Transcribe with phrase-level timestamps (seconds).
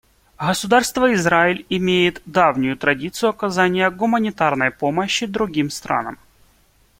[0.39, 6.17] Государство Израиль имеет давнюю традицию оказания гуманитарной помощи другим странам.